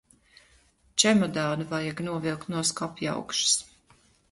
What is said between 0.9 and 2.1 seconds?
Čemodānu vajag